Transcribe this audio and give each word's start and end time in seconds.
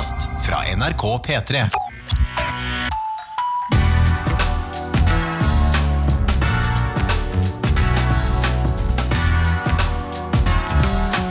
podkast 0.00 0.28
fra 0.46 0.56
NRK 0.76 1.18
P3. 1.26 1.68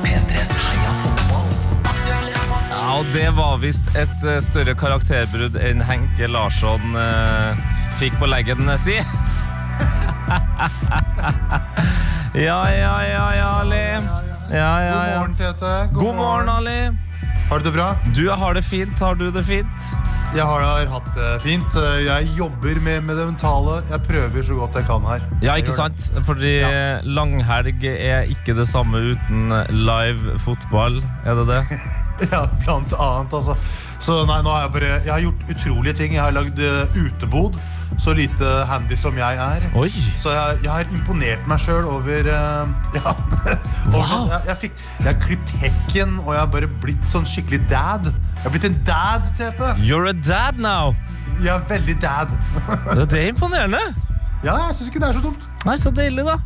P3s 0.03 0.51
Heia 0.57 0.91
fotball. 1.03 1.47
Ja, 2.71 2.99
og 2.99 3.05
det 3.13 3.29
var 3.29 3.57
visst 3.57 3.89
et 3.95 4.23
eh, 4.23 4.39
større 4.39 4.75
karakterbrudd 4.77 5.57
enn 5.57 5.81
Henke 5.81 6.27
Larsson 6.29 6.95
eh, 6.95 7.57
fikk 7.97 8.19
på 8.21 8.29
leggen 8.29 8.69
si. 8.77 8.99
ja, 12.37 12.61
ja, 12.69 12.95
ja, 13.09 13.27
ja, 13.33 13.49
Ali. 13.61 13.85
Ja, 14.49 14.81
ja, 14.81 14.93
God 14.93 15.17
morgen, 15.17 15.35
Tete. 15.37 15.89
God 15.93 16.15
morgen, 16.15 16.49
Ali. 16.49 17.08
Har 17.49 17.59
du 17.59 17.65
det 17.65 17.71
bra? 17.73 17.95
Du 18.13 18.29
har 18.29 18.53
det 18.53 18.61
fint. 18.61 18.99
Har 19.01 19.15
du 19.17 19.31
det 19.33 19.41
fint? 19.43 19.85
Jeg 20.35 20.45
har 20.45 20.61
har 20.61 20.85
hatt 20.91 21.07
det 21.15 21.29
fint. 21.41 21.77
Jeg 22.05 22.27
jobber 22.37 22.77
med, 22.85 23.01
med 23.07 23.17
det 23.17 23.25
mentale. 23.25 23.79
Jeg 23.89 24.03
prøver 24.05 24.45
så 24.45 24.57
godt 24.59 24.77
jeg 24.77 24.85
kan 24.85 25.07
her. 25.09 25.23
Ja, 25.41 25.55
ikke 25.57 25.73
sant? 25.73 26.11
Fordi 26.27 26.51
Ja. 26.59 26.99
langhelg 27.01 27.81
er 27.89 28.29
ikke 28.29 28.53
det 28.53 28.67
samme 28.69 29.01
uten 29.15 29.49
live 29.73 30.37
fotball. 30.45 31.01
Er 31.25 31.41
det 31.41 31.47
det? 31.49 31.63
Ja, 32.33 32.41
blant 32.65 32.91
annet, 32.99 33.31
altså. 33.33 33.53
Så 34.03 34.25
nei, 34.27 34.41
nå 34.43 34.51
har 34.51 34.65
jeg 34.65 34.71
bare 34.73 34.87
Jeg 35.05 35.11
har 35.13 35.21
gjort 35.23 35.51
utrolige 35.53 35.93
ting. 35.95 36.13
Jeg 36.17 36.21
har 36.21 36.35
lagd 36.35 36.59
eh, 36.59 36.97
utebod. 36.99 37.55
Så 37.97 38.13
lite 38.15 38.45
handy 38.69 38.95
som 38.95 39.17
jeg 39.17 39.37
er. 39.43 39.61
Oi! 39.75 39.89
Så 40.17 40.29
jeg, 40.31 40.57
jeg 40.63 40.71
har 40.71 40.83
imponert 40.93 41.47
meg 41.49 41.59
sjøl 41.63 41.85
over 41.89 42.19
uh, 42.29 42.67
Ja. 42.97 43.13
Wow. 43.91 44.29
jeg, 44.29 44.41
jeg, 44.47 44.57
fikk, 44.65 44.73
jeg 44.99 45.07
har 45.09 45.17
klippet 45.23 45.49
hekken, 45.63 46.09
og 46.25 46.33
jeg 46.35 46.41
har 46.43 46.51
bare 46.53 46.67
blitt 46.83 47.07
sånn 47.11 47.25
skikkelig 47.27 47.61
dad. 47.71 48.03
Jeg 48.11 48.43
har 48.45 48.51
blitt 48.53 48.67
en 48.69 48.79
dad, 48.87 49.21
Tete. 49.37 49.67
You're 49.83 50.07
a 50.11 50.13
dad 50.15 50.55
now! 50.61 50.85
Jeg 51.39 51.53
er 51.55 51.61
veldig 51.69 51.97
dad. 52.03 52.27
Det 53.09 53.19
er 53.19 53.27
imponerende. 53.33 53.79
Ja, 54.39 54.53
jeg 54.69 54.75
syns 54.77 54.87
ikke 54.87 55.01
det 55.03 55.07
er 55.09 55.15
så 55.17 55.21
dumt. 55.23 55.43
Nei, 55.67 55.73
Så 55.81 55.89
deilig, 55.91 56.23
da. 56.23 56.37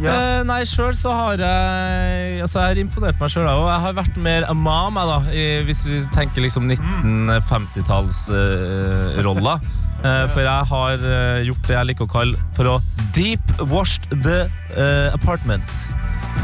Ja. 0.00 0.12
Uh, 0.40 0.44
nei, 0.48 0.62
sjøl 0.66 0.94
så 0.96 1.10
har 1.12 1.36
jeg 1.38 2.40
Altså, 2.42 2.60
jeg 2.62 2.68
har 2.70 2.76
imponert 2.80 3.20
meg 3.20 3.30
sjøl, 3.30 3.46
og 3.50 3.68
jeg 3.68 3.80
har 3.84 3.92
vært 3.98 4.16
mer 4.16 4.46
mom, 4.56 4.96
jeg, 4.96 5.06
da. 5.10 5.18
I, 5.28 5.62
hvis 5.68 5.84
vi 5.86 6.00
tenker 6.14 6.40
liksom 6.46 6.64
1950-tallsroller. 6.72 9.58
Eh, 9.60 9.83
for 10.34 10.44
jeg 10.44 10.68
har 10.70 11.04
eh, 11.08 11.40
gjort 11.48 11.66
det 11.68 11.76
jeg 11.78 11.88
liker 11.90 12.06
å 12.06 12.12
kalle 12.12 12.44
for 12.56 12.68
å 12.74 12.76
deep 13.16 13.54
washed 13.70 14.06
the 14.24 14.44
uh, 14.76 15.14
apartment. 15.14 15.64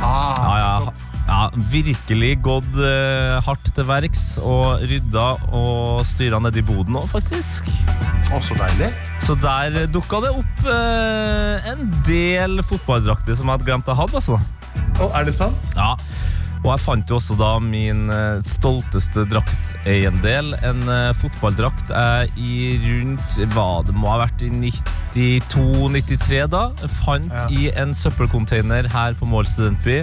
Ah, 0.01 0.47
Ja, 0.47 0.57
ja, 0.61 0.93
ja, 1.31 1.41
virkelig 1.71 2.31
gått 2.47 2.79
uh, 2.79 3.37
hardt 3.47 3.69
til 3.75 3.87
verks 3.89 4.25
og 4.39 4.85
rydda 4.87 5.27
og 5.57 6.01
styra 6.09 6.41
nedi 6.43 6.63
boden 6.67 6.97
òg, 7.03 7.09
faktisk. 7.13 7.69
Å, 8.31 8.39
så 8.47 8.55
deilig. 8.59 8.93
Så 9.23 9.35
der 9.43 9.85
dukka 9.91 10.23
det 10.25 10.33
opp 10.39 10.65
uh, 10.67 11.71
en 11.71 11.85
del 12.07 12.63
fotballdrakter 12.67 13.37
som 13.39 13.51
jeg 13.51 13.59
hadde 13.59 13.69
glemt 13.69 13.91
jeg 13.91 13.99
hadde. 13.99 14.23
altså. 14.23 14.41
Å, 15.01 15.11
er 15.19 15.27
det 15.27 15.35
sant? 15.37 15.71
Ja, 15.77 15.95
og 16.61 16.69
jeg 16.75 16.81
fant 16.85 17.09
jo 17.11 17.17
også 17.17 17.37
da 17.41 17.55
min 17.65 18.11
eh, 18.13 18.43
stolteste 18.45 19.25
drakteiendel. 19.31 20.53
En 20.67 20.83
eh, 20.93 21.11
fotballdrakt 21.17 21.89
jeg 21.89 22.31
i 22.37 22.57
rundt 22.85 23.39
hva 23.55 23.69
det 23.87 23.95
må 23.97 24.11
ha 24.13 24.19
vært 24.27 24.45
i 24.45 24.51
92-93 24.53 26.45
da. 26.53 26.67
Fant 27.01 27.31
Ja. 27.33 27.47
i 27.49 27.71
en 27.81 27.95
søppelcontainer 27.97 28.89
her 28.93 29.17
på 29.19 29.29
Mål 29.31 29.49
studentby. 29.49 30.03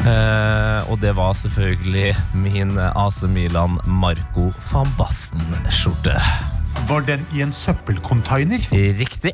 Eh, 0.00 0.90
og 0.90 1.00
det 1.00 1.14
var 1.16 1.34
selvfølgelig 1.36 2.14
min 2.34 2.76
AC 2.78 3.22
Milan 3.28 3.78
Marco 3.86 4.50
van 4.72 4.88
Basten-skjorte. 4.98 6.16
Var 6.88 7.00
den 7.08 7.24
i 7.36 7.42
en 7.44 7.52
søppelcontainer? 7.52 8.68
Riktig. 9.00 9.32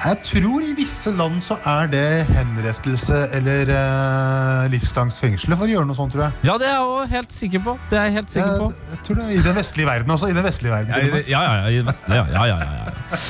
Jeg 0.00 0.16
tror 0.24 0.62
i 0.64 0.70
visse 0.78 1.10
land 1.12 1.42
så 1.44 1.58
er 1.68 1.88
det 1.92 2.04
henrettelse 2.30 3.18
eller 3.36 3.68
uh, 3.68 4.62
livslangs 4.72 5.18
fengsel 5.20 5.52
for 5.52 5.66
å 5.66 5.68
gjøre 5.68 5.88
noe 5.90 5.98
sånt, 5.98 6.14
tror 6.14 6.24
jeg. 6.24 6.38
Ja, 6.48 6.54
det 6.60 6.70
er 6.70 6.78
jeg 6.78 6.86
også 6.86 7.10
helt 7.12 7.34
sikker 7.36 7.64
på. 7.66 7.74
Det 7.90 7.98
er 8.00 8.06
jeg 8.08 8.14
helt 8.16 8.32
sikker 8.32 8.54
på. 8.62 8.68
Jeg, 8.72 8.86
jeg 8.94 9.02
tror 9.06 9.18
det 9.20 9.26
er 9.26 9.34
I 9.34 9.42
den 9.44 9.58
vestlige 9.60 9.90
verden 9.90 10.14
også. 10.16 10.30
I 10.32 10.36
den 10.38 10.46
vestlige 10.48 10.72
verden. 10.72 10.94
Ja, 10.94 11.02
i- 11.04 11.12
med. 11.12 11.28
ja, 11.28 11.42
ja, 11.44 11.68
i 11.68 11.82
Vestli, 11.90 12.16
ja. 12.16 12.24
ja, 12.32 12.46
ja, 12.48 12.56
ja, 12.64 12.70
ja. 12.80 13.20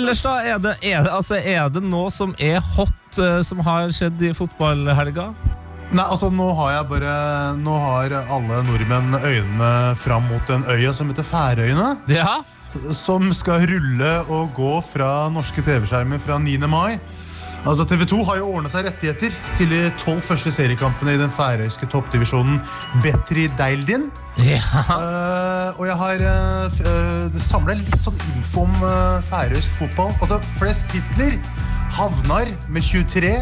Ellers 0.00 0.24
da, 0.26 0.34
er 0.42 0.58
det, 0.66 0.74
er, 0.82 1.06
det, 1.06 1.12
altså, 1.14 1.38
er 1.38 1.70
det 1.76 1.84
noe 1.86 2.10
som 2.10 2.34
er 2.42 2.58
hot 2.74 3.20
uh, 3.22 3.38
som 3.46 3.62
har 3.68 3.94
skjedd 3.94 4.26
i 4.26 4.32
fotballhelga? 4.34 5.28
Nei, 5.94 6.02
altså 6.10 6.32
Nå 6.34 6.48
har 6.58 6.72
jeg 6.74 6.86
bare 6.90 7.12
Nå 7.62 7.76
har 7.78 8.16
alle 8.18 8.56
nordmenn 8.66 9.14
øynene 9.20 9.68
fram 10.02 10.26
mot 10.26 10.50
en 10.50 10.66
øya 10.74 10.90
som 10.90 11.06
heter 11.12 11.22
Færøyene. 11.22 11.92
Ja. 12.10 12.40
Som 12.96 13.30
skal 13.36 13.66
rulle 13.70 14.12
og 14.32 14.52
gå 14.56 14.74
fra 14.92 15.28
norske 15.32 15.62
TV-skjermer 15.64 16.20
fra 16.22 16.38
9. 16.42 16.58
mai. 16.70 16.98
Altså 17.66 17.82
TV 17.88 18.04
2 18.06 18.20
har 18.28 18.38
jo 18.38 18.50
ordnet 18.54 18.70
seg 18.70 18.86
rettigheter 18.86 19.32
til 19.58 19.72
de 19.72 19.80
tolv 19.98 20.20
første 20.22 20.52
seriekampene 20.54 21.16
i 21.16 21.18
den 21.18 21.32
færøyske 21.34 21.88
toppdivisjonen 21.90 22.60
Betri 23.02 23.48
Deildin. 23.58 24.06
ja. 24.44 24.60
Uh, 24.86 25.80
og 25.80 25.86
jeg 25.88 25.96
har 26.02 26.22
uh, 26.22 27.38
samla 27.42 27.74
litt 27.80 27.98
sånn 28.02 28.18
info 28.36 28.68
om 28.68 28.76
uh, 28.84 29.18
færøysk 29.26 29.74
fotball. 29.80 30.14
Altså, 30.20 30.38
Flest 30.60 30.86
titler. 30.92 31.40
Havnar 31.96 32.52
med 32.70 32.86
23. 32.86 33.34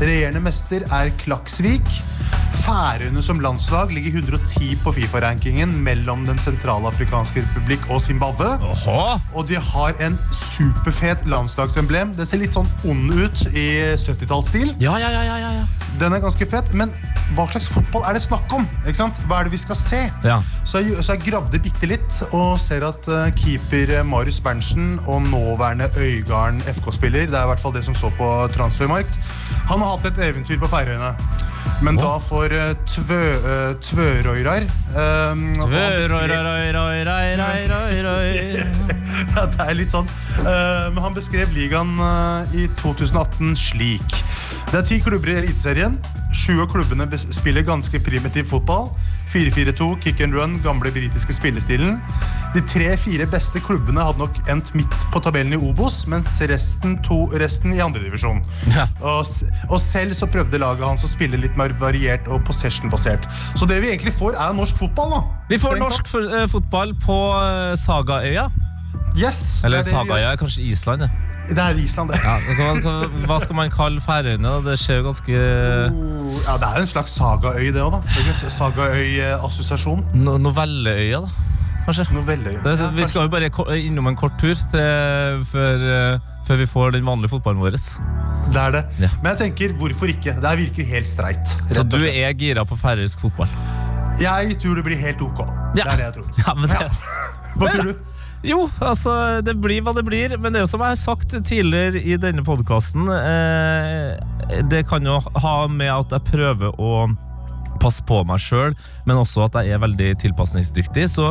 Regjerende 0.00 0.42
mester 0.42 0.86
er 0.90 1.12
Klaksvik. 1.20 1.86
Færøyene 2.60 3.22
som 3.24 3.40
landslag 3.40 3.92
ligger 3.94 4.18
110 4.20 4.74
på 4.84 4.92
Fifa-rankingen 4.96 5.72
mellom 5.84 6.26
Den 6.28 6.38
sentralafrikanske 6.44 7.42
republikk 7.44 7.86
og 7.90 8.02
Zimbabwe. 8.04 8.52
Åhå. 8.60 8.98
Og 9.34 9.48
de 9.48 9.56
har 9.56 9.96
en 10.04 10.18
superfet 10.32 11.24
landslagsemblem. 11.30 12.12
Det 12.18 12.28
ser 12.28 12.42
litt 12.42 12.56
sånn 12.56 12.68
ond 12.88 13.14
ut 13.16 13.46
i 13.54 13.68
70-tallsstil. 13.96 14.74
Ja, 14.82 14.98
ja, 15.00 15.10
ja, 15.14 15.24
ja, 15.26 15.38
ja, 15.40 15.52
ja. 15.60 15.64
Den 16.00 16.14
er 16.14 16.22
ganske 16.22 16.46
fet, 16.48 16.70
men 16.76 16.92
hva 17.36 17.46
slags 17.50 17.68
fotball 17.72 18.04
er 18.08 18.16
det 18.16 18.22
snakk 18.24 18.52
om? 18.56 18.66
Ikke 18.84 18.98
sant? 19.00 19.18
Hva 19.28 19.40
er 19.40 19.48
det 19.48 19.54
vi 19.54 19.62
skal 19.62 19.78
se? 19.78 20.00
Ja. 20.26 20.40
Så 20.68 20.82
jeg, 20.84 20.98
så 21.04 21.16
jeg 21.16 21.26
gravde 21.28 21.60
bitte 21.62 21.88
litt 21.90 22.22
og 22.30 22.56
ser 22.62 22.86
at 22.88 23.08
uh, 23.10 23.28
keeper 23.38 23.96
eh, 23.98 24.06
Marius 24.06 24.40
Berntsen 24.44 24.98
og 25.06 25.22
nåværende 25.28 25.90
Øygarden 26.00 26.60
FK-spiller, 26.76 27.28
det 27.30 27.38
er 27.38 27.46
i 27.46 27.52
hvert 27.54 27.62
fall 27.62 27.76
det 27.76 27.84
som 27.86 27.96
så 27.98 28.12
på 28.18 28.30
Transfermarkt, 28.54 29.20
han 29.70 29.82
har 29.82 29.96
hatt 29.96 30.10
et 30.10 30.26
eventyr 30.30 30.60
på 30.60 30.70
Færøyene. 30.70 31.14
Men 31.80 31.96
da 31.96 32.18
for 32.20 32.52
uh, 32.52 32.72
tvø, 32.84 33.20
uh, 33.40 33.76
Tvørøyrar 33.80 34.66
um, 34.92 35.46
røy, 35.64 36.02
røy, 36.12 36.26
røy, 36.28 36.72
røy, 36.76 38.02
røy. 38.04 38.90
ja, 39.34 39.46
det 39.46 39.66
er 39.66 39.76
litt 39.78 39.92
sånn. 39.92 40.08
Eh, 40.40 40.86
men 40.92 41.00
han 41.04 41.16
beskrev 41.16 41.52
ligaen 41.54 41.96
eh, 42.00 42.54
i 42.62 42.66
2018 42.80 43.54
slik. 43.58 44.16
Det 44.70 44.78
er 44.78 44.86
ti 44.86 45.00
klubber 45.04 45.32
i 45.32 45.38
Eliteserien. 45.42 45.98
Sju 46.36 46.60
av 46.62 46.70
klubbene 46.72 47.06
spiller 47.20 47.66
ganske 47.66 48.00
primitiv 48.04 48.48
fotball. 48.52 48.90
4-4-2, 49.32 49.88
kick 50.02 50.20
and 50.24 50.34
run, 50.34 50.58
gamle 50.64 50.92
britiske 50.94 51.34
spillestilen. 51.36 51.98
De 52.54 52.62
tre-fire 52.66 53.26
beste 53.30 53.62
klubbene 53.62 54.02
hadde 54.02 54.22
nok 54.24 54.40
endt 54.50 54.72
midt 54.74 55.06
på 55.12 55.22
tabellen 55.22 55.54
i 55.54 55.60
Obos, 55.70 56.02
mens 56.10 56.40
resten, 56.50 56.96
to, 57.06 57.22
resten 57.40 57.74
i 57.76 57.82
andredivisjon. 57.84 58.42
Ja. 58.74 58.88
Og, 59.00 59.26
og 59.68 59.78
selv 59.82 60.16
så 60.18 60.28
prøvde 60.30 60.60
laget 60.62 60.86
hans 60.86 61.06
å 61.06 61.10
spille 61.10 61.38
litt 61.40 61.58
mer 61.60 61.74
variert 61.82 62.26
og 62.30 62.42
possession-basert. 62.48 63.28
Så 63.58 63.68
det 63.70 63.80
vi 63.84 63.92
egentlig 63.92 64.16
får, 64.18 64.38
er 64.38 64.56
norsk 64.56 64.80
fotball. 64.80 65.14
da. 65.14 65.22
Vi 65.50 65.60
får 65.62 65.78
norsk 65.80 66.12
eh, 66.24 66.48
fotball 66.50 66.96
på 67.06 67.20
eh, 67.38 67.78
Sagaøya. 67.78 68.50
Yes, 69.18 69.60
Eller 69.64 69.80
det 69.82 69.88
er 69.88 69.90
det 69.90 69.92
vi 69.92 70.08
Sagaøya 70.10 70.32
er 70.32 70.36
kanskje 70.38 70.62
Island. 70.70 71.00
det. 71.02 71.10
Det 71.50 71.58
er 71.58 71.78
Island, 71.82 72.10
det. 72.12 72.18
Ja, 72.22 72.36
hva, 72.56 72.92
hva, 73.26 73.38
skal 73.42 73.56
man 73.58 73.70
kalle 73.74 74.00
Færøyene? 74.00 74.52
Det 74.64 74.76
skjer 74.78 75.00
jo 75.00 75.06
ganske 75.08 75.40
Oh, 75.90 76.36
Ja, 76.46 76.56
Det 76.62 76.68
er 76.68 76.80
en 76.84 76.86
slags 76.86 77.16
sagaøy, 77.18 77.72
det 77.74 77.82
òg. 77.82 77.96
Sagaøy-assosiasjon. 78.46 80.04
no 80.14 80.36
Novelleøya, 80.38 81.20
da? 81.24 81.28
Kanskje? 81.86 82.06
Novelleøya. 82.14 82.60
Ja, 82.64 82.90
vi 82.94 83.08
skal 83.08 83.26
jo 83.26 83.32
bare 83.32 83.50
innom 83.80 84.06
en 84.12 84.16
kort 84.16 84.38
tur 84.38 84.54
til, 84.54 85.44
før, 85.50 85.84
eh, 86.14 86.20
før 86.46 86.56
vi 86.62 86.66
får 86.70 86.92
den 86.98 87.06
vanlige 87.06 87.32
fotballen 87.34 87.60
vår. 87.60 87.76
det 88.50 88.56
er 88.56 88.70
det. 88.70 88.84
Ja. 89.00 89.08
Men 89.22 89.32
jeg 89.32 89.38
tenker, 89.38 89.74
hvorfor 89.78 90.06
ikke? 90.06 90.36
Det 90.40 90.48
her 90.48 90.56
virker 90.56 90.84
helt 90.84 91.06
streit. 91.06 91.56
Så 91.70 91.82
du 91.82 91.98
er 92.04 92.32
gira 92.32 92.64
på 92.64 92.76
færøysk 92.78 93.20
fotball? 93.20 93.48
Jeg 94.20 94.58
tror 94.60 94.74
det 94.74 94.84
blir 94.84 94.96
helt 94.96 95.20
ok. 95.22 95.40
Ja. 95.76 95.82
Det 95.84 95.86
er 95.86 95.96
det 95.96 96.04
jeg 96.04 96.14
tror. 96.14 96.32
Ja, 96.46 96.54
men 96.54 96.68
det, 96.70 96.78
Hva 97.58 97.70
tror 97.72 97.82
du? 97.90 97.94
Jo, 98.46 98.70
altså, 98.80 99.12
det 99.44 99.52
blir 99.60 99.82
hva 99.84 99.92
det 99.96 100.04
blir. 100.06 100.32
Men 100.40 100.52
det 100.54 100.60
er 100.62 100.64
jo 100.64 100.70
som 100.72 100.80
jeg 100.84 100.94
har 100.94 101.00
sagt 101.00 101.34
tidligere 101.44 102.00
i 102.00 102.16
denne 102.20 102.44
podkasten, 102.46 103.08
eh, 103.12 104.62
det 104.70 104.86
kan 104.88 105.04
jo 105.04 105.18
ha 105.42 105.56
med 105.68 105.90
at 105.92 106.14
jeg 106.16 106.28
prøver 106.30 106.72
å 106.80 106.94
passe 107.80 108.02
på 108.04 108.18
meg 108.28 108.40
sjøl, 108.44 108.74
men 109.08 109.16
også 109.20 109.46
at 109.46 109.54
jeg 109.64 109.72
er 109.76 109.80
veldig 109.84 110.10
tilpasningsdyktig. 110.24 111.06
Så, 111.12 111.30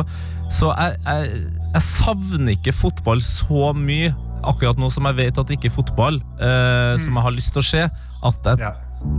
så 0.50 0.70
jeg, 0.74 0.98
jeg, 1.06 1.42
jeg 1.76 1.84
savner 1.86 2.54
ikke 2.56 2.74
fotball 2.74 3.22
så 3.22 3.72
mye 3.76 4.12
akkurat 4.46 4.78
nå 4.80 4.88
som 4.90 5.04
jeg 5.10 5.18
vet 5.18 5.36
at 5.38 5.50
det 5.50 5.58
ikke 5.58 5.68
er 5.68 5.74
fotball 5.76 6.16
eh, 6.40 6.94
som 7.02 7.18
jeg 7.18 7.26
har 7.26 7.34
lyst 7.36 7.52
til 7.54 7.60
å 7.62 7.68
se, 7.70 7.82
at 8.30 8.48
jeg 8.48 8.62
Ja. 8.64 8.70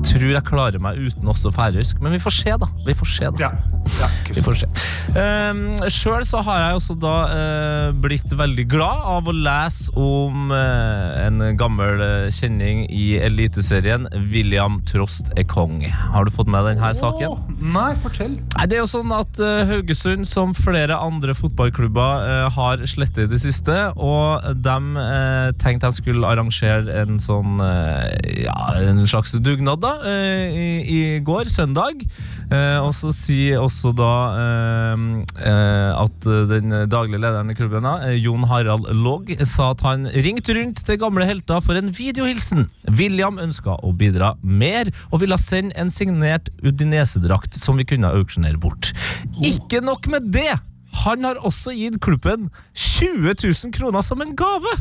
tror 0.07 0.27
jeg 0.31 0.43
klarer 0.47 0.81
meg 0.81 0.97
uten 0.97 1.27
også 1.31 1.51
færøysk. 1.55 2.01
Men 2.01 2.15
vi 2.15 2.19
får 2.23 2.35
se, 2.39 2.55
da. 2.63 2.67
Vi 2.87 2.95
får 2.97 3.11
se, 3.15 3.29
da. 3.35 3.47
ja. 3.47 3.51
Ja, 3.99 4.07
Vi 4.31 4.41
får 4.43 4.61
se. 4.61 4.69
Um, 5.15 5.61
Sjøl 5.91 6.23
så 6.27 6.41
har 6.45 6.61
jeg 6.63 6.77
også 6.79 6.95
da 7.01 7.15
uh, 7.29 7.87
blitt 8.01 8.31
veldig 8.37 8.65
glad 8.71 9.03
av 9.15 9.27
å 9.29 9.35
lese 9.35 9.91
om 9.99 10.53
uh, 10.53 11.25
en 11.25 11.41
gammel 11.59 12.01
eh, 12.01 12.27
kjenning 12.33 12.83
i 12.93 13.17
Eliteserien, 13.21 14.07
William 14.31 14.79
Trost 14.87 15.31
er 15.37 15.45
kong. 15.49 15.81
Har 16.13 16.25
du 16.25 16.31
fått 16.33 16.49
med 16.51 16.65
denne 16.69 16.91
saken? 16.97 17.37
Nei, 17.73 17.91
fortell. 18.03 18.37
Nei, 18.55 18.67
det 18.69 18.77
er 18.77 18.83
jo 18.83 18.89
sånn 18.91 19.11
at 19.15 19.41
uh, 19.41 19.63
Haugesund, 19.69 20.27
som 20.29 20.55
flere 20.57 20.97
andre 20.97 21.35
fotballklubber, 21.37 22.25
eh, 22.27 22.47
har 22.55 22.85
slettet 22.89 23.25
i 23.25 23.31
det 23.31 23.41
siste. 23.43 23.77
Og 23.97 24.45
de 24.63 24.77
eh, 25.05 25.51
tenkte 25.61 25.91
de 25.91 25.99
skulle 25.99 26.27
arrangere 26.27 27.01
en 27.01 27.19
sånn 27.21 27.61
eh, 27.65 28.45
Ja, 28.45 28.57
en 28.81 29.01
slags 29.09 29.33
dugnad, 29.43 29.81
da, 29.83 29.95
eh, 30.07 30.61
i, 30.61 30.69
i 30.81 31.01
går, 31.25 31.51
søndag. 31.51 32.05
Eh, 32.51 32.79
og 32.83 32.91
så 32.95 33.13
sier 33.15 33.61
også 33.63 33.93
da 33.95 34.11
eh, 34.35 35.03
eh, 35.39 35.91
at 35.95 36.25
den 36.49 36.73
daglige 36.91 37.21
lederen 37.23 37.53
i 37.53 37.55
klubben, 37.55 37.87
Jon 38.19 38.43
Harald 38.49 38.89
Logg, 38.91 39.31
sa 39.47 39.69
at 39.71 39.83
han 39.85 40.09
ringte 40.11 40.55
rundt 40.57 40.83
til 40.87 40.99
gamle 40.99 41.27
helter 41.29 41.63
for 41.63 41.79
en 41.79 41.93
videohilsen. 41.95 42.67
William 42.99 43.39
ønska 43.39 43.77
å 43.79 43.93
bidra 43.95 44.33
mer, 44.43 44.91
og 45.11 45.23
ville 45.23 45.39
sende 45.39 45.77
en 45.79 45.93
signert 45.93 46.51
Udinese-drakt 46.65 47.55
som 47.59 47.79
vi 47.79 47.87
kunne 47.87 48.11
auksjonere 48.11 48.59
bort. 48.59 48.91
Ikke 49.39 49.79
nok 49.85 50.11
med 50.11 50.31
det! 50.35 50.51
Han 51.05 51.23
har 51.23 51.39
også 51.39 51.71
gitt 51.71 52.01
klubben 52.03 52.49
20 52.75 53.31
000 53.31 53.71
kroner 53.79 54.03
som 54.03 54.19
en 54.23 54.35
gave! 54.35 54.75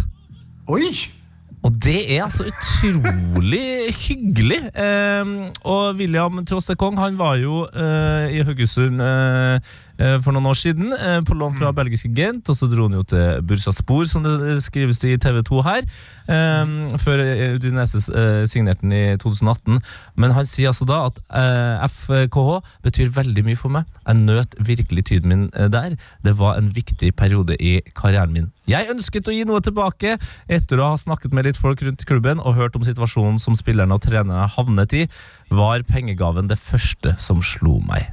Oi! 0.70 1.19
Og 1.62 1.74
det 1.84 1.98
er 2.16 2.24
altså 2.24 2.46
utrolig 2.48 3.92
hyggelig. 3.92 4.60
Eh, 4.72 5.32
og 5.68 5.98
William 5.98 6.40
Trosse 6.48 6.74
Kong 6.80 6.96
han 7.00 7.18
var 7.20 7.36
jo 7.36 7.66
eh, 7.68 8.32
i 8.38 8.40
Haugesund 8.48 9.02
eh, 9.04 9.60
eh, 10.00 10.16
for 10.24 10.32
noen 10.32 10.48
år 10.48 10.56
siden, 10.56 10.94
eh, 10.96 11.18
på 11.26 11.36
lån 11.36 11.58
fra 11.58 11.72
belgiske 11.76 12.08
Gent. 12.16 12.48
Og 12.48 12.56
så 12.56 12.68
dro 12.70 12.88
han 12.88 12.96
jo 12.96 13.04
til 13.12 13.42
Bursa 13.44 13.74
Spor, 13.76 14.06
som 14.08 14.24
det 14.24 14.56
skrives 14.64 15.02
i 15.04 15.18
TV 15.20 15.42
2 15.44 15.60
her. 15.68 15.84
Eh, 16.32 16.72
før 17.04 17.24
eh, 17.26 17.54
Udinese 17.58 18.00
eh, 18.08 18.46
signerte 18.48 18.86
den 18.86 18.96
i 18.96 19.04
2018. 19.20 19.82
Men 20.16 20.36
han 20.36 20.48
sier 20.48 20.72
altså 20.72 20.88
da 20.88 21.02
at 21.10 21.20
eh, 21.28 21.84
FKH 21.92 22.56
betyr 22.88 23.12
veldig 23.20 23.44
mye 23.50 23.60
for 23.60 23.76
meg. 23.76 23.84
Jeg 24.06 24.22
nøt 24.22 24.56
virkelig 24.64 25.10
tiden 25.12 25.28
min 25.28 25.46
eh, 25.52 25.68
der. 25.68 26.00
Det 26.24 26.38
var 26.40 26.56
en 26.56 26.72
viktig 26.72 27.12
periode 27.20 27.60
i 27.60 27.82
karrieren 27.92 28.32
min. 28.32 28.48
Jeg 28.70 28.86
ønsket 28.92 29.26
å 29.26 29.34
gi 29.34 29.42
noe 29.48 29.58
tilbake 29.64 30.14
etter 30.46 30.78
å 30.78 30.92
ha 30.92 30.98
snakket 31.00 31.34
med 31.34 31.48
litt 31.48 31.58
folk 31.58 31.80
rundt 31.82 32.04
klubben 32.06 32.38
og 32.38 32.54
hørt 32.54 32.76
om 32.78 32.84
situasjonen 32.86 33.40
som 33.42 33.56
spillerne 33.58 33.96
og 33.96 34.04
trenerne 34.04 34.46
havnet 34.54 34.94
i, 34.94 35.04
var 35.50 35.82
pengegaven 35.88 36.50
det 36.50 36.60
første 36.60 37.16
som 37.18 37.42
slo 37.42 37.80
meg. 37.88 38.12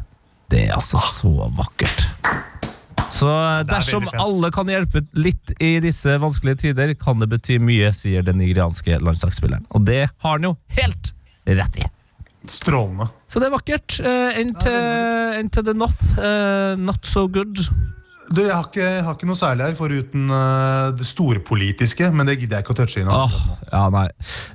Det 0.50 0.65
er 0.65 0.77
altså 0.77 1.01
så 1.04 1.50
vakkert. 1.54 2.07
Så 3.13 3.30
dersom 3.69 4.07
alle 4.18 4.50
kan 4.56 4.69
hjelpe 4.71 5.04
litt 5.15 5.54
i 5.63 5.77
disse 5.83 6.18
vanskelige 6.21 6.63
tider, 6.65 6.94
kan 7.00 7.21
det 7.21 7.30
bety 7.31 7.59
mye, 7.62 7.92
sier 7.95 8.25
den 8.25 8.39
nigerianske 8.42 8.98
landslagsspilleren. 9.04 9.68
Og 9.77 9.86
det 9.88 10.07
har 10.09 10.39
han 10.39 10.50
jo 10.50 10.56
helt 10.80 11.13
rett 11.45 11.80
i. 11.83 11.86
Strålende. 12.48 13.09
Så 13.27 13.44
det 13.44 13.50
er 13.50 13.54
vakkert. 13.54 14.00
Uh, 14.01 14.39
into, 14.39 14.74
til 15.54 15.68
the 15.68 15.75
north. 15.75 16.18
uh, 16.18 16.74
not 16.80 17.06
so 17.06 17.27
good. 17.27 17.68
Du, 18.28 18.42
jeg 18.44 18.52
har 18.52 18.66
ikke, 18.68 18.84
jeg 18.84 19.04
har 19.06 19.16
ikke 19.16 19.30
noe 19.30 19.40
særlig 19.40 19.68
her 19.70 19.76
foruten 19.78 20.28
uh, 20.32 20.90
det 20.98 21.08
storpolitiske, 21.08 22.10
men 22.12 22.28
det 22.28 22.38
gidder 22.42 22.60
jeg 22.60 22.66
ikke 22.66 22.76
å 22.76 22.80
touche 22.82 23.04
innom. 23.04 23.24
Oh, 23.24 23.38
ja, 23.72 23.86
nei. 23.94 24.08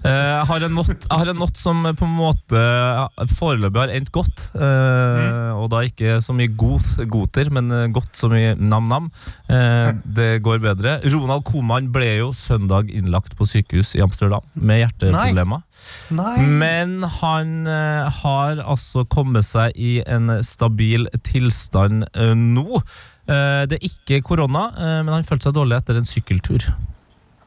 Eh, 0.04 0.12
jeg 0.12 0.46
har 0.50 0.66
en 0.66 0.74
not, 0.76 1.06
har 1.08 1.30
en 1.32 1.40
not 1.40 1.58
som 1.60 1.80
på 1.86 2.06
en 2.06 2.14
måte 2.16 2.60
eh, 2.60 3.24
foreløpig 3.32 3.80
har 3.80 3.92
endt 3.94 4.12
godt. 4.14 4.44
Mm. 4.52 5.58
Og 5.62 5.68
da 5.72 5.82
ikke 5.86 6.18
så 6.24 6.34
mye 6.36 6.52
god, 6.58 6.86
goter, 7.12 7.50
men 7.54 7.72
eh, 7.72 7.88
godt 7.94 8.16
så 8.18 8.30
mye 8.32 8.54
nam-nam. 8.60 9.10
Eh, 9.48 9.92
det 10.04 10.30
går 10.44 10.62
bedre. 10.64 10.98
Ronald 11.12 11.46
Koman 11.48 11.90
ble 11.94 12.10
jo 12.18 12.32
søndag 12.36 12.92
innlagt 12.92 13.36
på 13.38 13.48
sykehus 13.48 13.94
i 13.96 14.04
Amsterdam 14.04 14.44
med 14.54 14.82
hjerteproblemer. 14.84 15.64
Men 16.12 17.02
han 17.20 17.66
eh, 17.66 18.20
har 18.22 18.60
altså 18.62 19.06
kommet 19.10 19.48
seg 19.48 19.76
i 19.76 19.96
en 20.06 20.38
stabil 20.46 21.08
tilstand 21.26 22.06
eh, 22.12 22.36
nå. 22.38 22.82
Eh, 23.30 23.64
det 23.70 23.78
er 23.78 23.86
ikke 23.86 24.22
korona, 24.26 24.70
eh, 24.74 25.02
men 25.06 25.14
han 25.14 25.26
følte 25.26 25.50
seg 25.50 25.54
dårlig 25.58 25.78
etter 25.78 26.00
en 26.00 26.08
sykkeltur. 26.08 26.66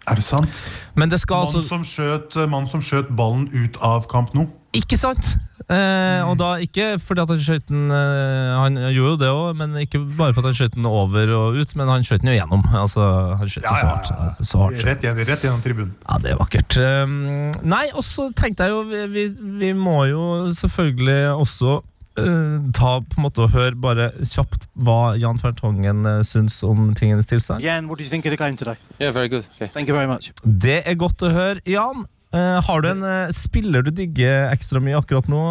Er 0.05 0.19
det 0.19 0.23
sant? 0.23 0.61
Men 0.93 1.09
det 1.09 1.17
skal 1.19 1.41
Mann 1.41 1.49
altså 1.49 1.63
som, 1.65 1.81
skjøt, 1.83 2.37
mann 2.47 2.67
som 2.69 2.83
skjøt 2.83 3.09
ballen 3.17 3.47
ut 3.49 3.79
av 3.83 4.05
Camp 4.11 4.35
Nou. 4.37 4.45
Ikke 4.75 4.99
sant? 5.01 5.33
Eh, 5.65 6.21
og 6.27 6.35
da 6.37 6.59
ikke 6.61 6.99
fordi 7.01 7.23
at 7.23 7.31
han 7.31 7.39
skjøt 7.41 7.63
den 7.71 7.87
eh, 7.89 8.51
Han 8.53 8.75
gjorde 8.93 9.13
jo 9.15 9.15
det 9.17 9.29
òg, 9.33 9.55
men 9.57 9.73
ikke 9.81 10.03
bare 10.03 10.35
fordi 10.35 10.51
han 10.51 10.57
skjøt 10.59 10.75
den 10.75 10.85
over 10.85 11.31
og 11.33 11.57
ut, 11.57 11.73
men 11.79 11.89
han 11.89 12.05
skjøt 12.05 12.21
den 12.21 12.29
jo 12.33 12.37
gjennom. 12.37 12.67
Altså, 12.83 13.07
han 13.39 13.49
skjøt 13.49 13.65
jo 13.65 13.73
så 13.73 13.89
hardt. 13.89 14.45
Så 14.45 14.61
hardt. 14.61 14.85
Rett, 14.85 15.09
rett 15.25 15.47
gjennom 15.47 15.65
tribunen. 15.65 15.95
Ja, 16.05 16.19
det 16.21 16.35
er 16.35 16.39
vakkert. 16.43 16.77
Nei, 17.65 17.85
og 17.95 18.05
så 18.05 18.29
tenkte 18.37 18.69
jeg 18.69 18.75
jo 18.75 18.85
vi, 18.91 19.03
vi, 19.15 19.27
vi 19.63 19.73
må 19.79 20.03
jo 20.11 20.29
selvfølgelig 20.59 21.19
også 21.33 21.79
uh, 22.19 22.57
ta 22.75 22.91
på 23.01 23.19
en 23.19 23.25
måte 23.25 23.43
og 23.45 23.53
høre 23.55 23.75
bare 23.79 24.09
kjapt 24.23 24.67
hva 24.87 25.15
Jan 25.19 25.39
Fertongen 25.41 26.05
uh, 26.07 26.23
syns 26.27 26.61
om 26.65 26.91
tingenes 26.97 27.29
tilstand. 27.29 27.63
Jan, 27.65 27.89
what 27.89 27.99
do 27.99 28.05
you 28.05 28.11
think 28.11 28.25
of 28.25 28.33
the 28.33 28.39
game 28.39 28.57
today? 28.57 28.77
Yeah, 28.99 29.13
very 29.13 29.29
good. 29.29 29.47
Okay. 29.55 29.67
Thank 29.67 29.89
you 29.89 29.95
very 29.95 30.07
much. 30.07 30.31
Det 30.43 30.81
er 30.85 30.99
godt 30.99 31.23
å 31.25 31.31
høre. 31.33 31.63
Jan, 31.69 32.05
uh, 32.35 32.57
har 32.65 32.83
du 32.83 32.91
en 32.91 33.05
uh, 33.05 33.31
spiller 33.35 33.85
du 33.85 33.93
digger 33.95 34.49
ekstra 34.51 34.83
mye 34.83 34.99
akkurat 34.99 35.29
nå? 35.31 35.45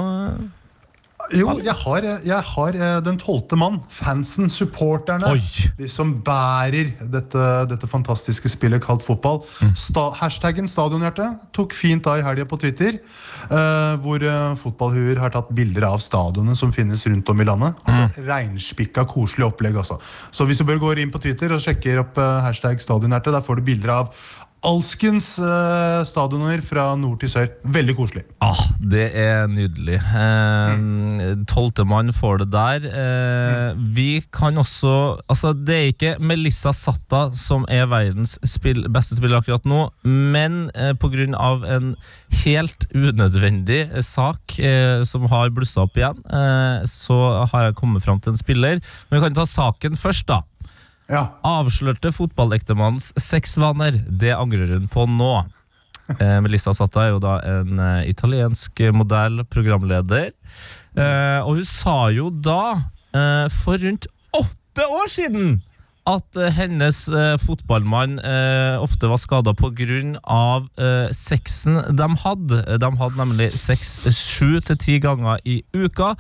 Jo, 1.33 1.55
jeg 1.65 1.75
har, 1.81 2.07
jeg 2.27 2.47
har 2.51 2.77
eh, 2.77 2.97
den 3.05 3.17
tolvte 3.21 3.57
mann. 3.59 3.79
Fansen, 3.93 4.51
supporterne. 4.53 5.31
Oi. 5.33 5.71
De 5.79 5.89
som 5.91 6.13
bærer 6.25 6.93
dette, 7.13 7.47
dette 7.71 7.89
fantastiske 7.91 8.51
spillet 8.53 8.83
kalt 8.85 9.05
fotball. 9.05 9.41
Sta, 9.79 10.11
hashtaggen 10.21 10.69
Stadionhjerte 10.71 11.31
tok 11.57 11.75
fint 11.77 12.07
av 12.11 12.21
i 12.21 12.27
helga 12.27 12.47
på 12.49 12.61
Twitter. 12.61 13.01
eh, 13.49 13.95
hvor 14.05 14.23
uh, 14.23 14.55
fotballhuer 14.59 15.21
har 15.23 15.33
tatt 15.35 15.51
bilder 15.55 15.89
av 15.89 16.03
stadionene 16.03 16.57
som 16.59 16.73
finnes 16.75 17.07
rundt 17.09 17.29
om 17.33 17.41
i 17.41 17.49
landet. 17.49 17.81
Altså 17.89 18.25
Reinspikka, 18.29 19.07
koselig 19.09 19.49
opplegg. 19.49 19.79
Altså. 19.81 19.99
Så 20.35 20.47
hvis 20.49 20.61
du 20.61 20.69
bør 20.69 20.83
gå 20.83 20.95
inn 21.03 21.13
på 21.15 21.23
Twitter 21.23 21.55
og 21.55 21.63
sjekker 21.65 22.03
opp 22.05 22.21
eh, 22.21 22.41
hashtag 22.49 22.83
Stadionhjerte, 22.83 23.33
der 23.35 23.45
får 23.45 23.61
du 23.61 23.69
bilder 23.73 23.97
av 24.01 24.27
alskens 24.67 25.35
uh, 25.43 26.03
stadioner 26.07 26.63
fra 26.65 26.91
nord 26.99 27.21
til 27.23 27.31
sør. 27.33 27.49
Veldig 27.75 27.97
koselig. 27.99 28.25
Ah, 28.45 28.61
det 28.81 29.07
er 29.19 29.47
nydelig. 29.51 29.99
Eh, 30.01 31.35
Tolvtemann 31.51 32.13
får 32.15 32.43
det 32.45 32.49
der. 32.55 32.89
Eh, 32.89 33.85
vi 33.97 34.23
kan 34.33 34.59
også 34.61 34.95
Altså, 35.29 35.53
det 35.53 35.75
er 35.75 35.91
ikke 35.93 36.13
Melissa 36.21 36.73
Satta 36.75 37.27
som 37.37 37.65
er 37.73 37.87
verdens 37.91 38.37
spill, 38.49 38.85
beste 38.93 39.17
spiller 39.19 39.41
akkurat 39.41 39.65
nå, 39.69 39.87
men 40.05 40.69
eh, 40.75 40.93
pga. 40.99 41.27
en 41.75 41.95
helt 42.45 42.87
unødvendig 42.95 43.81
eh, 43.91 44.03
sak 44.05 44.59
eh, 44.59 45.03
som 45.09 45.29
har 45.31 45.53
blussa 45.55 45.85
opp 45.85 45.97
igjen, 45.99 46.21
eh, 46.27 46.85
så 46.91 47.19
har 47.53 47.69
jeg 47.69 47.79
kommet 47.79 48.05
fram 48.05 48.21
til 48.21 48.35
en 48.35 48.41
spiller. 48.41 48.83
Men 49.09 49.19
vi 49.19 49.25
kan 49.27 49.39
ta 49.39 49.47
saken 49.49 49.99
først, 50.01 50.27
da. 50.31 50.43
Ja. 51.11 51.27
Avslørte 51.45 52.13
fotballektemannens 52.15 53.11
sexvaner. 53.21 53.99
Det 54.09 54.33
angrer 54.37 54.77
hun 54.77 54.89
på 54.93 55.05
nå. 55.11 55.35
Eh, 56.19 56.39
Melissa 56.45 56.75
Satta 56.77 57.07
er 57.07 57.15
jo 57.15 57.21
da 57.23 57.39
en 57.49 57.81
eh, 57.81 58.09
italiensk 58.13 58.81
modell, 58.97 59.45
programleder. 59.53 60.33
Eh, 60.97 61.41
og 61.43 61.61
hun 61.61 61.69
sa 61.69 61.99
jo 62.15 62.31
da, 62.31 62.91
eh, 63.17 63.47
for 63.53 63.81
rundt 63.81 64.09
åtte 64.37 64.89
år 64.89 65.11
siden, 65.13 65.57
at 66.05 66.37
eh, 66.37 66.51
hennes 66.53 66.99
eh, 67.09 67.35
fotballmann 67.41 68.19
eh, 68.21 68.77
ofte 68.83 69.09
var 69.09 69.21
skada 69.23 69.55
pga. 69.57 70.01
Eh, 70.77 71.13
sexen 71.17 71.79
de 71.97 72.09
hadde. 72.21 72.59
De 72.81 72.91
hadde 73.01 73.21
nemlig 73.21 73.49
sex 73.59 73.97
sju 74.13 74.61
til 74.61 74.77
ti 74.81 74.99
ganger 75.01 75.41
i 75.49 75.63
uka. 75.73 76.13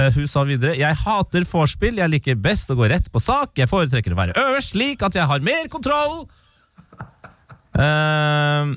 Hun 0.00 0.28
sa 0.30 0.44
videre 0.48 0.76
Jeg 0.78 0.96
hater 0.96 1.44
vorspiel, 1.48 1.98
jeg 2.00 2.12
liker 2.12 2.36
best 2.40 2.70
å 2.72 2.76
gå 2.78 2.88
rett 2.92 3.08
på 3.12 3.20
sak. 3.20 3.56
Jeg 3.58 3.68
foretrekker 3.70 4.12
å 4.12 4.20
være 4.20 4.36
øverst, 4.40 4.74
slik 4.74 5.02
at 5.04 5.16
jeg 5.16 5.28
har 5.28 5.44
mer 5.44 5.68
kontroll. 5.72 6.26
Eh, 7.80 8.74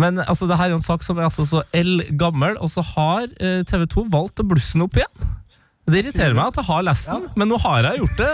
men 0.00 0.22
altså, 0.24 0.48
det 0.48 0.56
her 0.56 0.70
er 0.70 0.78
en 0.78 0.84
sak 0.84 1.04
som 1.04 1.18
er 1.20 1.28
altså 1.28 1.44
så 1.48 1.60
eldgammel, 1.76 2.56
og 2.62 2.72
så 2.72 2.84
har 2.94 3.28
TV 3.68 3.84
2 3.90 4.06
valgt 4.12 4.40
å 4.40 4.46
blusse 4.48 4.78
den 4.78 4.86
opp 4.86 4.96
igjen. 4.96 5.28
Det 5.90 6.04
irriterer 6.04 6.36
meg 6.38 6.52
at 6.52 6.60
jeg 6.62 6.68
har 6.70 6.86
lest 6.86 7.10
den, 7.10 7.28
men 7.36 7.50
nå 7.50 7.58
har 7.60 7.84
jeg 7.90 8.00
gjort 8.04 8.18
det. 8.22 8.30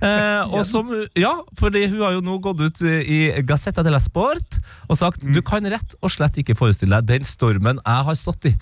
Eh, 0.00 0.52
og 0.56 0.62
som, 0.64 0.88
ja, 1.18 1.32
fordi 1.60 1.82
Hun 1.90 2.00
har 2.00 2.14
jo 2.14 2.22
nå 2.24 2.38
gått 2.40 2.62
ut 2.64 2.78
i 2.88 3.18
Gazzetta 3.44 3.82
della 3.84 3.98
Sport 4.00 4.56
og 4.88 4.96
sagt 4.96 5.26
du 5.28 5.42
kan 5.44 5.66
rett 5.68 5.92
og 6.00 6.12
slett 6.14 6.38
ikke 6.40 6.56
forestille 6.56 7.02
deg 7.02 7.20
den 7.20 7.26
stormen 7.26 7.80
jeg 7.82 8.06
har 8.08 8.16
stått 8.18 8.48
i. 8.48 8.54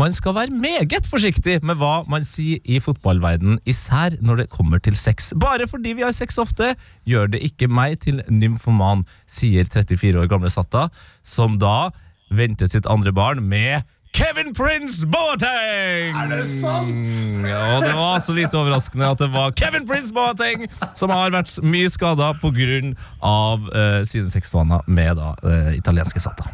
Man 0.00 0.14
skal 0.16 0.36
være 0.38 0.56
meget 0.56 1.08
forsiktig 1.10 1.58
med 1.66 1.78
hva 1.80 2.00
man 2.08 2.24
sier 2.26 2.62
i 2.64 2.80
fotballverdenen, 2.82 3.60
især 3.68 4.16
når 4.24 4.42
det 4.42 4.48
kommer 4.54 4.80
til 4.82 4.96
sex. 4.98 5.32
Bare 5.36 5.68
fordi 5.68 5.94
vi 5.98 6.06
har 6.06 6.16
sex 6.16 6.40
ofte, 6.40 6.72
gjør 7.08 7.30
det 7.34 7.42
ikke 7.44 7.68
meg 7.68 8.00
til 8.04 8.22
nymfoman, 8.32 9.04
sier 9.28 9.68
34 9.68 10.24
år 10.24 10.30
gamle 10.32 10.50
Satta, 10.52 10.88
som 11.26 11.60
da 11.60 11.92
venter 12.32 12.70
sitt 12.70 12.88
andre 12.90 13.12
barn 13.14 13.44
med 13.44 13.84
Kevin 14.16 14.54
Prince 14.54 15.04
Boateng! 15.04 16.14
Er 16.16 16.30
det 16.30 16.44
sant? 16.48 17.08
Ja, 17.44 17.80
det 17.84 17.90
var 17.92 18.16
så 18.24 18.32
lite 18.32 18.56
overraskende 18.56 19.10
at 19.12 19.20
det 19.20 19.26
var 19.34 19.50
Kevin 19.58 19.84
Prince 19.84 20.08
Boateng 20.16 20.62
som 20.96 21.12
har 21.12 21.34
vært 21.34 21.52
mye 21.60 21.90
skada 21.92 22.30
pga. 22.40 22.78
Uh, 23.20 24.00
sine 24.08 24.32
sexvaner 24.32 24.86
med 24.88 25.18
da, 25.20 25.34
uh, 25.44 25.68
italienske 25.76 26.22
sata. 26.24 26.48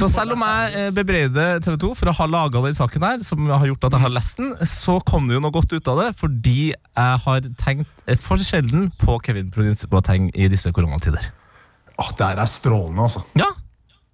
Så 0.00 0.08
selv 0.10 0.32
om 0.34 0.42
jeg 0.42 0.72
eh, 0.80 0.88
bebreider 0.96 1.60
TV 1.62 1.76
2 1.84 1.92
for 2.00 2.10
å 2.10 2.16
ha 2.16 2.26
laga 2.26 2.64
den 2.64 2.74
saken 2.74 3.04
her, 3.04 3.20
som 3.22 3.44
har 3.52 3.68
gjort 3.68 3.84
at 3.86 3.98
jeg 3.98 4.04
har 4.06 4.14
lest 4.16 4.40
den, 4.40 4.56
så 4.66 4.96
kom 5.06 5.28
det 5.28 5.36
jo 5.36 5.42
noe 5.44 5.54
godt 5.54 5.76
ut 5.76 5.92
av 5.92 6.00
det, 6.00 6.08
fordi 6.18 6.72
jeg 6.72 7.20
har 7.26 7.46
tenkt 7.60 8.08
eh, 8.08 8.18
for 8.18 8.40
sjelden 8.42 8.88
på 9.04 9.20
Kevin 9.28 9.52
Prince 9.54 9.86
Boateng 9.92 10.32
i 10.34 10.48
disse 10.50 10.72
koronatider. 10.74 11.28
Åh, 12.00 12.10
det 12.16 12.32
her 12.32 12.42
er 12.42 12.50
strålende, 12.50 13.06
altså. 13.06 13.22
Ja, 13.38 13.52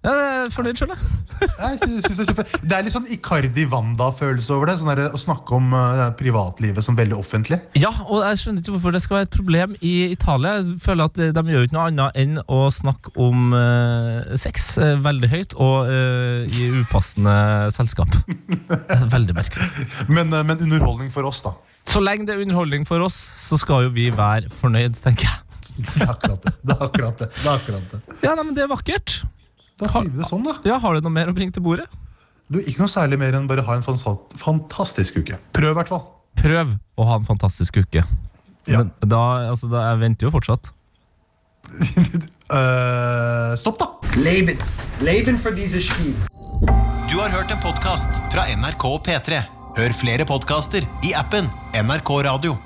jeg 0.03 0.23
er 0.43 0.49
fornøyd 0.51 0.79
sjøl, 0.79 0.91
jeg. 0.91 1.19
Det, 1.43 1.49
er 1.63 2.47
det 2.63 2.75
er 2.75 2.85
litt 2.85 2.93
sånn 2.93 3.07
Icardi-Wanda-følelse 3.15 4.53
over 4.55 4.69
det. 4.69 4.75
Sånn 4.79 4.91
der, 4.91 5.01
å 5.15 5.19
snakke 5.19 5.55
om 5.55 5.73
uh, 5.75 6.05
privatlivet 6.19 6.83
som 6.83 6.97
veldig 6.97 7.15
offentlig. 7.17 7.59
Ja, 7.79 7.91
og 8.05 8.23
jeg 8.27 8.41
skjønner 8.41 8.63
ikke 8.63 8.75
hvorfor 8.75 8.95
det 8.95 9.03
skal 9.03 9.17
være 9.17 9.27
et 9.29 9.35
problem 9.35 9.75
i 9.79 9.93
Italia. 10.11 10.57
Jeg 10.59 10.77
føler 10.83 11.07
at 11.07 11.19
de 11.19 11.43
gjør 11.53 11.63
jo 11.63 11.69
ikke 11.69 11.77
noe 11.77 11.89
annet 11.91 12.19
enn 12.19 12.39
å 12.51 12.61
snakke 12.73 13.13
om 13.23 13.55
uh, 13.55 14.35
sex 14.39 14.73
uh, 14.81 14.93
veldig 15.03 15.31
høyt 15.31 15.55
og 15.55 15.91
i 15.93 16.67
upassende 16.81 17.35
selskap. 17.75 18.11
veldig 19.15 19.35
merkelig. 19.37 19.69
Men, 20.11 20.31
men 20.33 20.59
underholdning 20.59 21.11
for 21.13 21.27
oss, 21.27 21.43
da. 21.45 21.55
Så 21.87 21.99
lenge 22.03 22.27
det 22.27 22.35
er 22.37 22.43
underholdning 22.43 22.87
for 22.87 23.03
oss, 23.03 23.17
så 23.39 23.59
skal 23.59 23.87
jo 23.87 23.93
vi 23.95 24.09
være 24.15 24.51
fornøyd, 24.51 24.99
tenker 25.03 25.27
jeg. 25.29 25.39
Det 25.73 26.03
er 26.03 26.11
akkurat 26.11 26.43
det. 26.43 26.53
Det 26.61 26.75
er 26.75 26.83
akkurat 26.87 27.23
det. 27.23 27.29
det, 27.35 27.45
er 27.47 27.53
akkurat 27.55 27.95
det. 27.95 28.01
Ja, 28.23 28.35
nei, 28.35 28.43
men 28.43 28.55
Det 28.57 28.65
er 28.65 28.69
vakkert. 28.71 29.23
Da 29.81 29.89
sier 29.89 30.09
vi 30.09 30.19
det 30.19 30.27
sånn, 30.29 30.43
da. 30.45 30.57
Ja, 30.67 30.77
Har 30.81 30.95
du 30.95 31.05
noe 31.05 31.13
mer 31.13 31.31
å 31.31 31.35
bringe 31.35 31.55
til 31.55 31.63
bordet? 31.65 31.87
Du, 32.51 32.59
Ikke 32.61 32.83
noe 32.83 32.91
særlig 32.91 33.17
mer 33.21 33.33
enn 33.37 33.47
bare 33.49 33.63
ha 33.65 33.77
en 33.79 33.85
fantastisk 33.85 35.17
uke. 35.23 35.39
Prøv, 35.55 35.71
i 35.71 35.77
hvert 35.79 35.89
fall. 35.89 36.03
Prøv 36.39 36.75
å 36.99 37.07
ha 37.09 37.17
en 37.21 37.27
fantastisk 37.27 37.79
uke. 37.81 38.03
Ja. 38.69 38.83
Men 38.83 38.91
da, 39.01 39.21
altså, 39.49 39.69
da, 39.71 39.87
jeg 39.91 40.03
venter 40.03 40.27
jo 40.27 40.33
fortsatt. 40.35 40.69
uh, 42.51 43.55
stopp, 43.61 43.79
da! 43.81 43.89
Leben. 44.19 44.61
Leben 45.01 45.39
for 45.41 45.55
diese 45.57 45.81
Spiel. 45.81 46.13
Du 47.09 47.17
har 47.19 47.33
hørt 47.33 47.51
en 47.53 47.61
podkast 47.63 48.21
fra 48.33 48.45
NRK 48.53 48.85
P3. 49.07 49.41
Hør 49.79 49.97
flere 49.97 50.27
podkaster 50.29 50.85
i 51.05 51.15
appen 51.17 51.49
NRK 51.73 52.13
Radio. 52.29 52.59